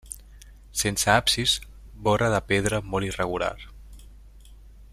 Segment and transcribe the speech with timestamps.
[0.79, 1.53] Sense absis,
[2.07, 3.53] bora de pedra molt irregular.